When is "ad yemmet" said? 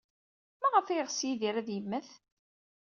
1.57-2.09